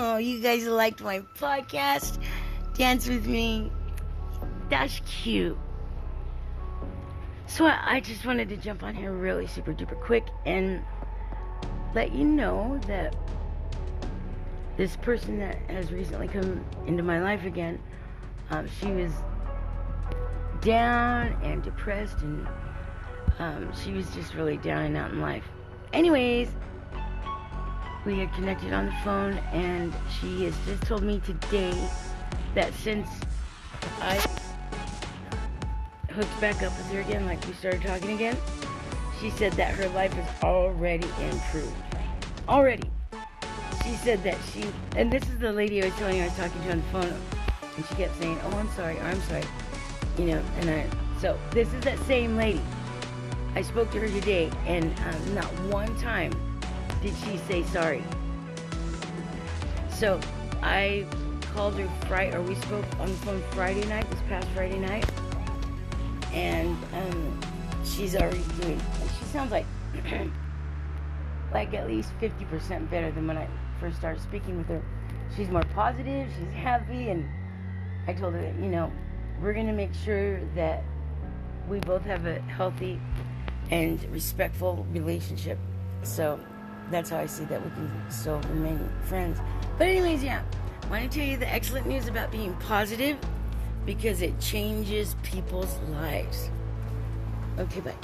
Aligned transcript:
Oh, 0.00 0.16
you 0.16 0.38
guys 0.38 0.64
liked 0.64 1.02
my 1.02 1.22
podcast. 1.40 2.22
Dance 2.74 3.08
with 3.08 3.26
me. 3.26 3.72
That's 4.70 5.00
cute. 5.00 5.58
So 7.48 7.66
I 7.66 7.98
just 7.98 8.24
wanted 8.24 8.48
to 8.50 8.56
jump 8.56 8.84
on 8.84 8.94
here 8.94 9.10
really 9.10 9.48
super 9.48 9.74
duper 9.74 10.00
quick 10.00 10.28
and 10.46 10.84
let 11.96 12.12
you 12.12 12.24
know 12.24 12.78
that 12.86 13.16
this 14.76 14.94
person 14.98 15.40
that 15.40 15.56
has 15.68 15.90
recently 15.90 16.28
come 16.28 16.64
into 16.86 17.02
my 17.02 17.20
life 17.20 17.44
again, 17.44 17.82
um, 18.50 18.68
she 18.80 18.92
was 18.92 19.10
down 20.60 21.36
and 21.42 21.60
depressed 21.64 22.20
and 22.20 22.46
um, 23.40 23.72
she 23.82 23.90
was 23.90 24.08
just 24.14 24.34
really 24.34 24.58
down 24.58 24.84
and 24.84 24.96
out 24.96 25.10
in 25.10 25.20
life. 25.20 25.44
Anyways, 25.92 26.50
we 28.08 28.18
had 28.18 28.32
connected 28.32 28.72
on 28.72 28.86
the 28.86 28.92
phone 29.04 29.34
and 29.52 29.92
she 30.18 30.44
has 30.44 30.54
just 30.64 30.82
told 30.84 31.02
me 31.02 31.20
today 31.26 31.74
that 32.54 32.72
since 32.72 33.06
I 34.00 34.16
hooked 36.12 36.40
back 36.40 36.62
up 36.62 36.74
with 36.78 36.90
her 36.90 37.00
again, 37.00 37.26
like 37.26 37.46
we 37.46 37.52
started 37.52 37.82
talking 37.82 38.12
again, 38.12 38.34
she 39.20 39.28
said 39.28 39.52
that 39.52 39.74
her 39.74 39.90
life 39.90 40.14
has 40.14 40.42
already 40.42 41.06
improved. 41.20 41.76
Already. 42.48 42.90
She 43.84 43.94
said 43.96 44.22
that 44.24 44.38
she, 44.54 44.64
and 44.96 45.12
this 45.12 45.22
is 45.24 45.38
the 45.38 45.52
lady 45.52 45.82
I 45.82 45.86
was 45.88 45.94
telling 45.96 46.16
you 46.16 46.22
I 46.22 46.28
was 46.28 46.36
talking 46.36 46.62
to 46.62 46.70
on 46.70 46.78
the 46.78 46.84
phone, 46.84 47.20
and 47.76 47.86
she 47.86 47.94
kept 47.94 48.16
saying, 48.18 48.38
"Oh, 48.44 48.56
I'm 48.56 48.70
sorry, 48.70 48.98
I'm 49.00 49.20
sorry," 49.22 49.44
you 50.18 50.26
know. 50.26 50.42
And 50.60 50.70
I, 50.70 50.86
so 51.20 51.38
this 51.50 51.72
is 51.74 51.84
that 51.84 51.98
same 52.00 52.36
lady. 52.36 52.60
I 53.54 53.62
spoke 53.62 53.90
to 53.92 54.00
her 54.00 54.08
today, 54.08 54.50
and 54.66 54.92
um, 55.00 55.34
not 55.34 55.46
one 55.70 55.94
time 55.98 56.32
did 57.02 57.14
she 57.24 57.36
say 57.48 57.62
sorry. 57.64 58.02
So 59.90 60.20
I 60.62 61.06
called 61.54 61.74
her 61.74 61.88
Friday, 62.06 62.36
or 62.36 62.42
we 62.42 62.54
spoke 62.56 62.84
on 63.00 63.08
the 63.08 63.18
phone 63.18 63.42
Friday 63.50 63.84
night, 63.86 64.08
this 64.10 64.20
past 64.28 64.46
Friday 64.54 64.78
night, 64.78 65.08
and 66.32 66.76
um, 66.94 67.40
she's 67.84 68.14
already 68.14 68.44
doing. 68.60 68.80
She 69.18 69.24
sounds 69.26 69.50
like 69.50 69.66
like 71.52 71.74
at 71.74 71.88
least 71.88 72.10
50% 72.20 72.90
better 72.90 73.10
than 73.10 73.26
when 73.26 73.38
I 73.38 73.48
first 73.80 73.96
started 73.96 74.22
speaking 74.22 74.58
with 74.58 74.68
her. 74.68 74.82
She's 75.36 75.48
more 75.48 75.64
positive, 75.74 76.28
she's 76.38 76.54
happy, 76.54 77.10
and 77.10 77.28
I 78.06 78.12
told 78.12 78.34
her 78.34 78.40
that, 78.40 78.54
you 78.56 78.68
know, 78.68 78.92
we're 79.40 79.54
to 79.54 79.72
make 79.72 79.94
sure 79.94 80.40
that 80.54 80.82
we 81.68 81.80
both 81.80 82.02
have 82.02 82.26
a 82.26 82.40
healthy 82.40 83.00
and 83.70 84.02
respectful 84.10 84.86
relationship. 84.90 85.58
So 86.02 86.40
that's 86.90 87.10
how 87.10 87.18
I 87.18 87.26
see 87.26 87.44
that 87.44 87.62
we 87.62 87.70
can 87.70 87.90
still 88.08 88.40
remain 88.40 88.88
friends. 89.04 89.38
But, 89.76 89.88
anyways, 89.88 90.22
yeah, 90.22 90.42
I 90.82 90.86
want 90.88 91.10
to 91.10 91.18
tell 91.18 91.26
you 91.26 91.36
the 91.36 91.52
excellent 91.52 91.86
news 91.86 92.08
about 92.08 92.30
being 92.30 92.54
positive 92.54 93.18
because 93.84 94.22
it 94.22 94.38
changes 94.40 95.16
people's 95.22 95.78
lives. 95.90 96.50
Okay, 97.58 97.80
bye. 97.80 97.94